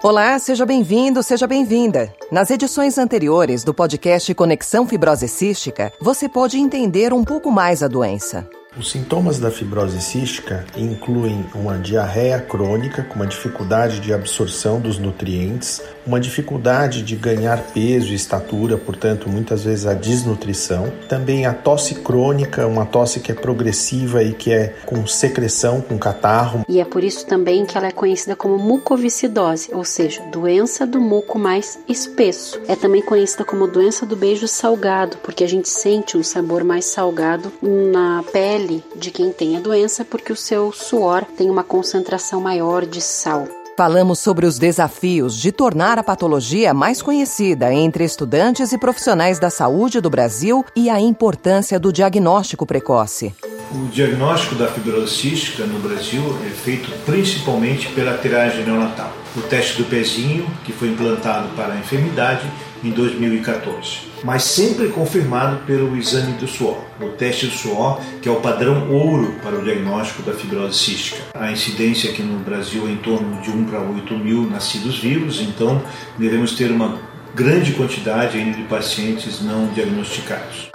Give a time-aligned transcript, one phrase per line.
[0.00, 2.14] Olá, seja bem-vindo, seja bem-vinda.
[2.30, 7.88] Nas edições anteriores do podcast Conexão Fibrose Cística, você pode entender um pouco mais a
[7.88, 8.48] doença.
[8.78, 15.00] Os sintomas da fibrose cística incluem uma diarreia crônica com uma dificuldade de absorção dos
[15.00, 20.92] nutrientes, uma dificuldade de ganhar peso e estatura, portanto, muitas vezes a desnutrição.
[21.08, 25.98] Também a tosse crônica, uma tosse que é progressiva e que é com secreção, com
[25.98, 26.64] catarro.
[26.68, 31.00] E é por isso também que ela é conhecida como mucoviscidose, ou seja, doença do
[31.00, 32.60] muco mais espesso.
[32.68, 36.84] É também conhecida como doença do beijo salgado, porque a gente sente um sabor mais
[36.84, 41.64] salgado na pele pele de quem tem a doença porque o seu suor tem uma
[41.64, 43.48] concentração maior de sal.
[43.76, 49.50] Falamos sobre os desafios de tornar a patologia mais conhecida entre estudantes e profissionais da
[49.50, 53.32] saúde do Brasil e a importância do diagnóstico precoce.
[53.70, 59.12] O diagnóstico da fibrose cística no Brasil é feito principalmente pela triagem neonatal.
[59.36, 62.50] O teste do pezinho, que foi implantado para a enfermidade
[62.82, 68.32] em 2014, mas sempre confirmado pelo exame do suor, o teste do suor, que é
[68.32, 71.22] o padrão ouro para o diagnóstico da fibrose cística.
[71.34, 75.40] A incidência aqui no Brasil é em torno de 1 para 8 mil nascidos vivos,
[75.40, 75.82] então
[76.18, 76.98] devemos ter uma
[77.34, 80.70] grande quantidade ainda de pacientes não diagnosticados.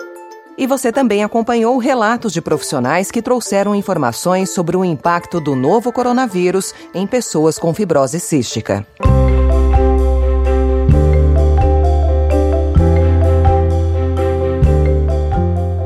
[0.58, 5.92] E você também acompanhou relatos de profissionais que trouxeram informações sobre o impacto do novo
[5.92, 8.86] coronavírus em pessoas com fibrose cística.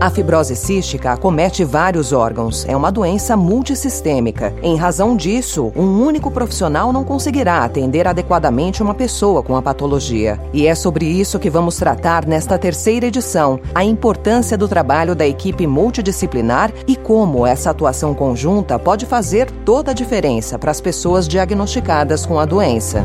[0.07, 2.65] A fibrose cística acomete vários órgãos.
[2.65, 4.53] É uma doença multissistêmica.
[4.63, 10.39] Em razão disso, um único profissional não conseguirá atender adequadamente uma pessoa com a patologia.
[10.53, 15.27] E é sobre isso que vamos tratar nesta terceira edição: a importância do trabalho da
[15.27, 21.27] equipe multidisciplinar e como essa atuação conjunta pode fazer toda a diferença para as pessoas
[21.27, 23.03] diagnosticadas com a doença.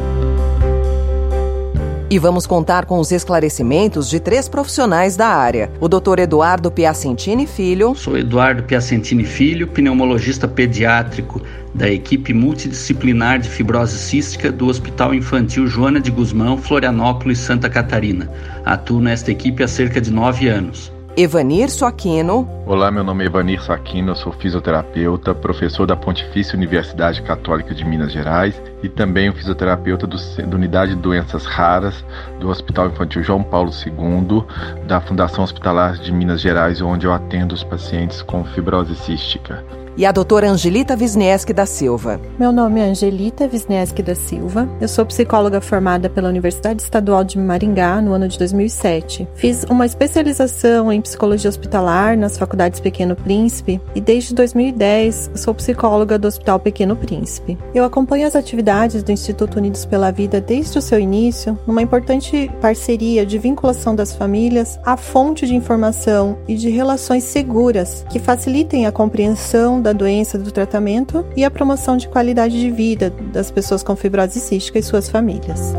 [2.12, 5.72] E vamos contar com os esclarecimentos de três profissionais da área.
[5.80, 6.18] O Dr.
[6.18, 7.94] Eduardo Piacentini Filho.
[7.94, 11.40] Sou Eduardo Piacentini Filho, pneumologista pediátrico
[11.74, 18.30] da equipe multidisciplinar de fibrose cística do Hospital Infantil Joana de Guzmão, Florianópolis, Santa Catarina.
[18.62, 20.92] Atuo nesta equipe há cerca de nove anos.
[21.16, 22.46] Evanir Soaquino.
[22.66, 28.12] Olá, meu nome é Evanir Soaquino, sou fisioterapeuta, professor da Pontifícia Universidade Católica de Minas
[28.12, 32.04] Gerais e também um fisioterapeuta do, da Unidade de Doenças Raras
[32.40, 34.44] do Hospital Infantil João Paulo II,
[34.86, 39.62] da Fundação Hospitalar de Minas Gerais, onde eu atendo os pacientes com fibrose cística
[39.96, 42.20] e a doutora Angelita Wisniewski da Silva.
[42.38, 44.68] Meu nome é Angelita Wisniewski da Silva.
[44.80, 49.28] Eu sou psicóloga formada pela Universidade Estadual de Maringá no ano de 2007.
[49.34, 56.18] Fiz uma especialização em psicologia hospitalar nas faculdades Pequeno Príncipe e desde 2010 sou psicóloga
[56.18, 57.58] do Hospital Pequeno Príncipe.
[57.74, 58.71] Eu acompanho as atividades
[59.04, 64.14] do Instituto Unidos pela Vida desde o seu início, numa importante parceria de vinculação das
[64.14, 70.38] famílias à fonte de informação e de relações seguras que facilitem a compreensão da doença,
[70.38, 74.82] do tratamento e a promoção de qualidade de vida das pessoas com fibrose cística e
[74.82, 75.74] suas famílias.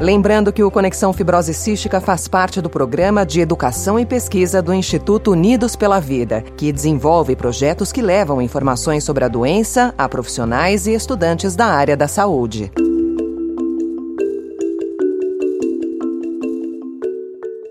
[0.00, 4.72] Lembrando que o Conexão Fibrose Cística faz parte do programa de educação e pesquisa do
[4.72, 10.86] Instituto Unidos pela Vida, que desenvolve projetos que levam informações sobre a doença a profissionais
[10.86, 12.70] e estudantes da área da saúde.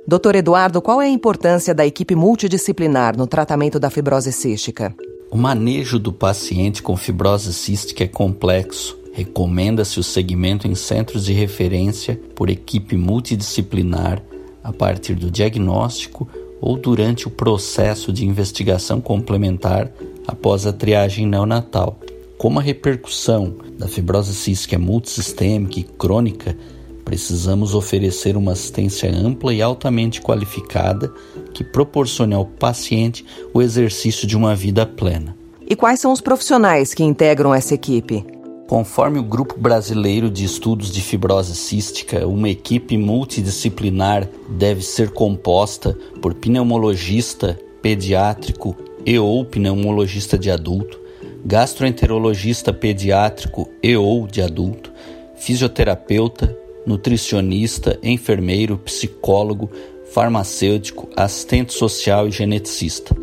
[0.06, 4.94] Doutor Eduardo, qual é a importância da equipe multidisciplinar no tratamento da fibrose cística?
[5.32, 8.97] O manejo do paciente com fibrose cística é complexo.
[9.18, 14.22] Recomenda-se o segmento em centros de referência por equipe multidisciplinar
[14.64, 16.30] a partir do diagnóstico
[16.62, 19.92] ou durante o processo de investigação complementar
[20.28, 22.00] após a triagem neonatal.
[22.38, 26.56] Como a repercussão da fibrose cística é multissistêmica e crônica,
[27.04, 31.10] Precisamos oferecer uma assistência ampla e altamente qualificada
[31.54, 35.34] que proporcione ao paciente o exercício de uma vida plena.
[35.66, 38.26] E quais são os profissionais que integram essa equipe?
[38.68, 45.98] Conforme o Grupo Brasileiro de Estudos de Fibrose Cística, uma equipe multidisciplinar deve ser composta
[46.22, 48.76] por pneumologista pediátrico
[49.06, 51.00] e ou pneumologista de adulto,
[51.46, 54.92] gastroenterologista pediátrico e ou de adulto,
[55.38, 56.54] fisioterapeuta,
[56.86, 59.72] nutricionista, enfermeiro, psicólogo,
[60.12, 63.16] farmacêutico, assistente social e geneticista.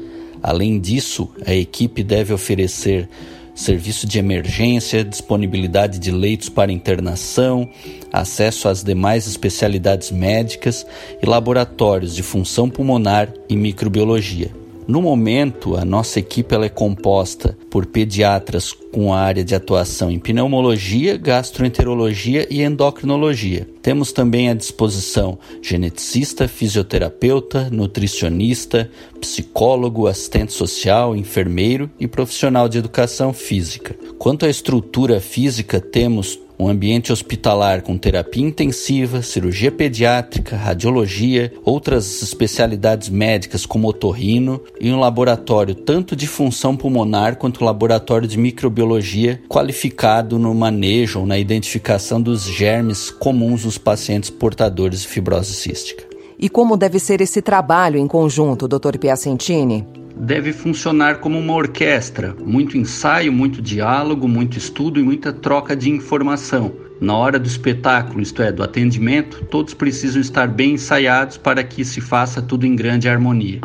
[0.42, 3.10] Além disso, a equipe deve oferecer
[3.54, 7.68] serviço de emergência, disponibilidade de leitos para internação,
[8.12, 10.86] acesso às demais especialidades médicas
[11.22, 14.63] e laboratórios de função pulmonar e microbiologia.
[14.86, 20.18] No momento, a nossa equipe ela é composta por pediatras com área de atuação em
[20.18, 23.66] pneumologia, gastroenterologia e endocrinologia.
[23.80, 33.32] Temos também à disposição geneticista, fisioterapeuta, nutricionista, psicólogo, assistente social, enfermeiro e profissional de educação
[33.32, 33.96] física.
[34.18, 42.22] Quanto à estrutura física, temos um ambiente hospitalar com terapia intensiva, cirurgia pediátrica, radiologia, outras
[42.22, 49.40] especialidades médicas como otorrino e um laboratório tanto de função pulmonar quanto laboratório de microbiologia
[49.48, 56.04] qualificado no manejo ou na identificação dos germes comuns nos pacientes portadores de fibrose cística.
[56.38, 58.98] E como deve ser esse trabalho em conjunto, Dr.
[58.98, 60.03] Piacentini?
[60.16, 65.90] Deve funcionar como uma orquestra, muito ensaio, muito diálogo, muito estudo e muita troca de
[65.90, 66.72] informação.
[67.00, 71.84] Na hora do espetáculo, isto é, do atendimento, todos precisam estar bem ensaiados para que
[71.84, 73.60] se faça tudo em grande harmonia.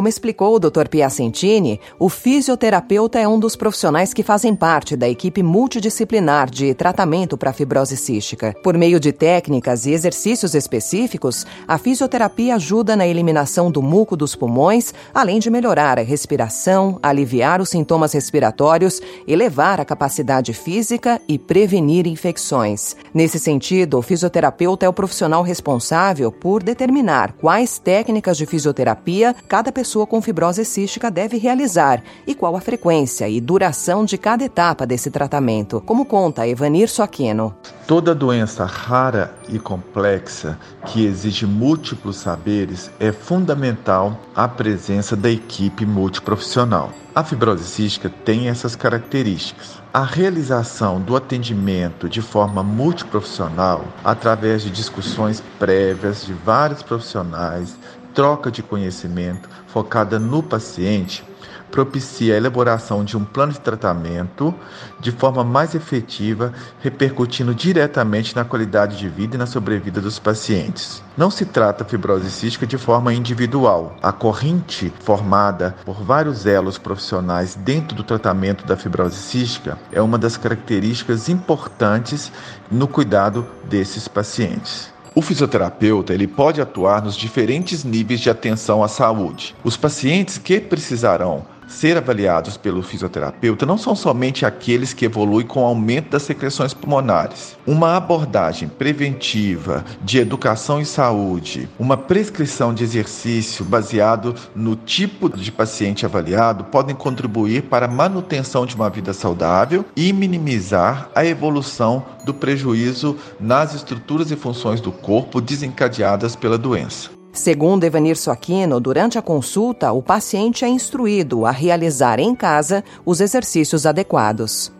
[0.00, 0.88] Como explicou o Dr.
[0.88, 7.36] Piacentini, o fisioterapeuta é um dos profissionais que fazem parte da equipe multidisciplinar de tratamento
[7.36, 8.56] para fibrose cística.
[8.62, 14.34] Por meio de técnicas e exercícios específicos, a fisioterapia ajuda na eliminação do muco dos
[14.34, 21.38] pulmões, além de melhorar a respiração, aliviar os sintomas respiratórios, elevar a capacidade física e
[21.38, 22.96] prevenir infecções.
[23.12, 29.70] Nesse sentido, o fisioterapeuta é o profissional responsável por determinar quais técnicas de fisioterapia cada
[29.70, 34.86] pessoa com fibrose cística deve realizar e qual a frequência e duração de cada etapa
[34.86, 37.54] desse tratamento, como conta Evanir Soquino.
[37.86, 40.56] Toda doença rara e complexa
[40.86, 46.92] que exige múltiplos saberes é fundamental a presença da equipe multiprofissional.
[47.12, 49.80] A fibrose cística tem essas características.
[49.92, 57.76] A realização do atendimento de forma multiprofissional, através de discussões prévias de vários profissionais,
[58.14, 61.24] troca de conhecimento focada no paciente
[61.70, 64.54] propicia a elaboração de um plano de tratamento
[64.98, 71.02] de forma mais efetiva, repercutindo diretamente na qualidade de vida e na sobrevida dos pacientes.
[71.16, 73.96] Não se trata fibrose cística de forma individual.
[74.02, 80.18] A corrente formada por vários elos profissionais dentro do tratamento da fibrose cística é uma
[80.18, 82.32] das características importantes
[82.70, 84.92] no cuidado desses pacientes.
[85.12, 89.56] O fisioterapeuta ele pode atuar nos diferentes níveis de atenção à saúde.
[89.64, 95.62] Os pacientes que precisarão ser avaliados pelo fisioterapeuta não são somente aqueles que evoluem com
[95.62, 97.56] o aumento das secreções pulmonares.
[97.66, 105.52] Uma abordagem preventiva de educação e saúde, uma prescrição de exercício baseado no tipo de
[105.52, 112.04] paciente avaliado podem contribuir para a manutenção de uma vida saudável e minimizar a evolução
[112.24, 117.19] do prejuízo nas estruturas e funções do corpo desencadeadas pela doença.
[117.32, 123.20] Segundo Evanir Soaquino, durante a consulta, o paciente é instruído a realizar em casa os
[123.20, 124.72] exercícios adequados.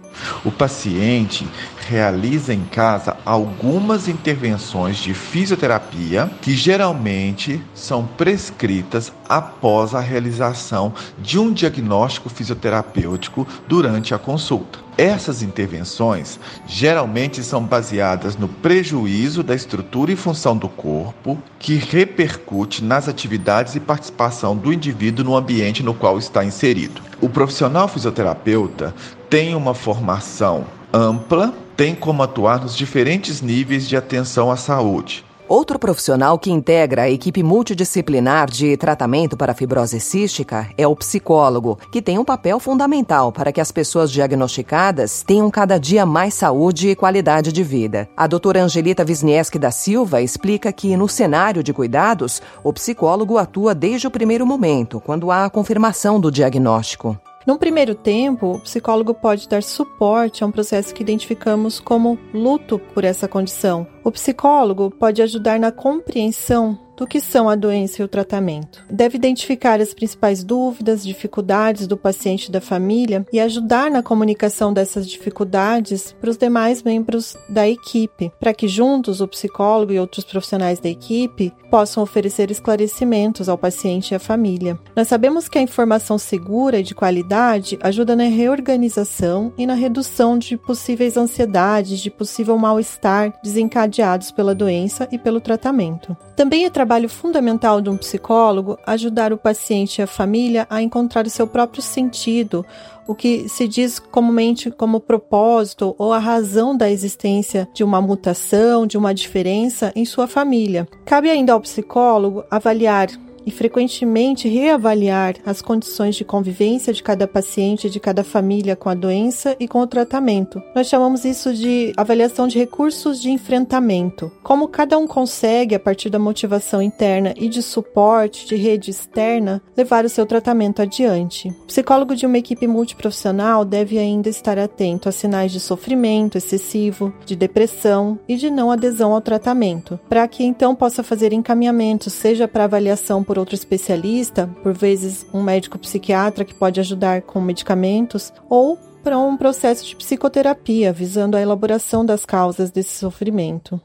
[0.45, 1.49] O paciente
[1.89, 11.39] realiza em casa algumas intervenções de fisioterapia que geralmente são prescritas após a realização de
[11.39, 14.79] um diagnóstico fisioterapêutico durante a consulta.
[14.99, 22.85] Essas intervenções geralmente são baseadas no prejuízo da estrutura e função do corpo, que repercute
[22.85, 27.01] nas atividades e participação do indivíduo no ambiente no qual está inserido.
[27.19, 28.95] O profissional fisioterapeuta
[29.31, 35.25] tem uma formação ampla, tem como atuar nos diferentes níveis de atenção à saúde.
[35.49, 41.79] Outro profissional que integra a equipe multidisciplinar de tratamento para fibrose cística é o psicólogo,
[41.91, 46.91] que tem um papel fundamental para que as pessoas diagnosticadas tenham cada dia mais saúde
[46.91, 48.07] e qualidade de vida.
[48.15, 53.75] A doutora Angelita Wisniewski da Silva explica que, no cenário de cuidados, o psicólogo atua
[53.75, 57.19] desde o primeiro momento, quando há a confirmação do diagnóstico.
[57.51, 62.79] Num primeiro tempo, o psicólogo pode dar suporte a um processo que identificamos como luto
[62.95, 63.85] por essa condição.
[64.03, 68.85] O psicólogo pode ajudar na compreensão do que são a doença e o tratamento.
[68.91, 74.71] Deve identificar as principais dúvidas, dificuldades do paciente e da família e ajudar na comunicação
[74.71, 80.25] dessas dificuldades para os demais membros da equipe, para que juntos o psicólogo e outros
[80.25, 84.79] profissionais da equipe possam oferecer esclarecimentos ao paciente e à família.
[84.95, 90.37] Nós sabemos que a informação segura e de qualidade ajuda na reorganização e na redução
[90.37, 96.17] de possíveis ansiedades, de possível mal-estar desencadeado desencadeados pela doença e pelo tratamento.
[96.37, 101.27] Também é trabalho fundamental de um psicólogo ajudar o paciente e a família a encontrar
[101.27, 102.65] o seu próprio sentido,
[103.07, 108.87] o que se diz comumente como propósito ou a razão da existência de uma mutação,
[108.87, 110.89] de uma diferença em sua família.
[111.05, 113.09] Cabe ainda ao psicólogo avaliar
[113.51, 118.95] e frequentemente reavaliar as condições de convivência de cada paciente de cada família com a
[118.95, 120.63] doença e com o tratamento.
[120.73, 124.31] Nós chamamos isso de avaliação de recursos de enfrentamento.
[124.43, 129.61] Como cada um consegue, a partir da motivação interna e de suporte de rede externa,
[129.77, 131.49] levar o seu tratamento adiante.
[131.49, 137.13] O psicólogo de uma equipe multiprofissional deve ainda estar atento a sinais de sofrimento excessivo,
[137.27, 142.47] de depressão e de não adesão ao tratamento, para que então possa fazer encaminhamento, seja
[142.47, 148.33] para avaliação por outro especialista, por vezes um médico psiquiatra que pode ajudar com medicamentos,
[148.49, 153.81] ou para um processo de psicoterapia visando a elaboração das causas desse sofrimento.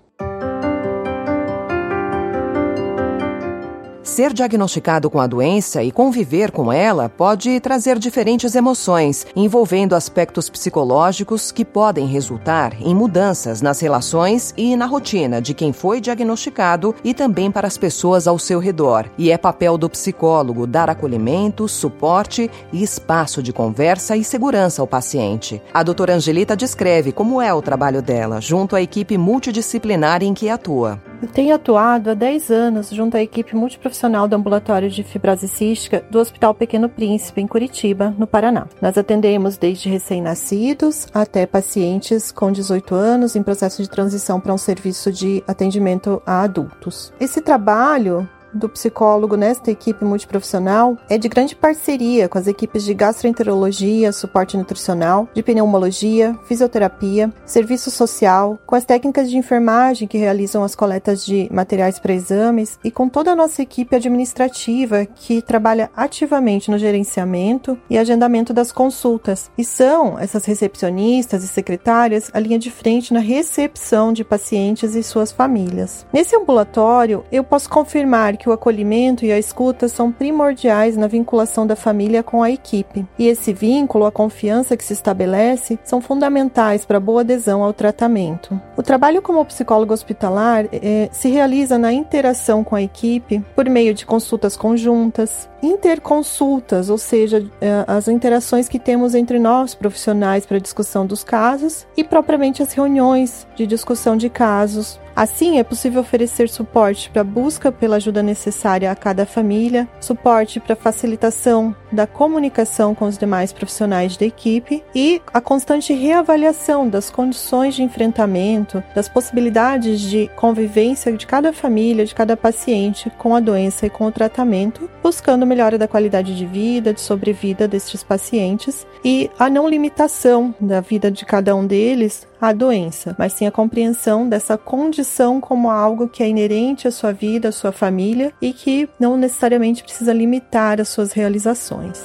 [4.15, 10.49] Ser diagnosticado com a doença e conviver com ela pode trazer diferentes emoções, envolvendo aspectos
[10.49, 16.95] psicológicos que podem resultar em mudanças nas relações e na rotina de quem foi diagnosticado
[17.03, 19.11] e também para as pessoas ao seu redor.
[19.17, 24.87] E é papel do psicólogo dar acolhimento, suporte e espaço de conversa e segurança ao
[24.87, 25.61] paciente.
[25.73, 30.49] A doutora Angelita descreve como é o trabalho dela junto à equipe multidisciplinar em que
[30.49, 31.01] atua.
[31.21, 36.05] Eu tenho atuado há 10 anos junto à equipe multiprofissional do ambulatório de fibrose cística
[36.09, 38.67] do Hospital Pequeno Príncipe, em Curitiba, no Paraná.
[38.81, 44.57] Nós atendemos desde recém-nascidos até pacientes com 18 anos em processo de transição para um
[44.57, 47.13] serviço de atendimento a adultos.
[47.19, 52.93] Esse trabalho do psicólogo nesta equipe multiprofissional é de grande parceria com as equipes de
[52.93, 60.63] gastroenterologia, suporte nutricional, de pneumologia, fisioterapia, serviço social, com as técnicas de enfermagem que realizam
[60.63, 65.91] as coletas de materiais para exames e com toda a nossa equipe administrativa que trabalha
[65.95, 69.51] ativamente no gerenciamento e agendamento das consultas.
[69.57, 75.03] E são essas recepcionistas e secretárias a linha de frente na recepção de pacientes e
[75.03, 76.05] suas famílias.
[76.13, 81.07] Nesse ambulatório, eu posso confirmar que que o acolhimento e a escuta são primordiais na
[81.07, 83.03] vinculação da família com a equipe.
[83.17, 88.61] E esse vínculo, a confiança que se estabelece, são fundamentais para boa adesão ao tratamento.
[88.77, 93.95] O trabalho como psicólogo hospitalar é, se realiza na interação com a equipe por meio
[93.95, 100.59] de consultas conjuntas, interconsultas, ou seja, é, as interações que temos entre nós profissionais para
[100.59, 106.49] discussão dos casos e propriamente as reuniões de discussão de casos, Assim, é possível oferecer
[106.49, 112.93] suporte para a busca pela ajuda necessária a cada família, suporte para facilitação da comunicação
[112.93, 119.07] com os demais profissionais da equipe e a constante reavaliação das condições de enfrentamento, das
[119.07, 124.11] possibilidades de convivência de cada família, de cada paciente com a doença e com o
[124.11, 130.53] tratamento, buscando melhora da qualidade de vida, de sobrevida destes pacientes e a não limitação
[130.59, 135.69] da vida de cada um deles à doença, mas sim a compreensão dessa condição como
[135.69, 140.13] algo que é inerente à sua vida, à sua família e que não necessariamente precisa
[140.13, 142.03] limitar as suas realizações.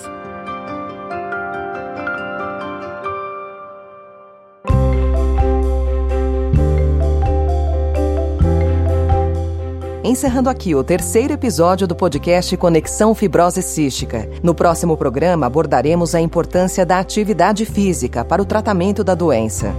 [10.10, 14.28] Encerrando aqui o terceiro episódio do podcast Conexão Fibrose Cística.
[14.42, 19.72] No próximo programa abordaremos a importância da atividade física para o tratamento da doença.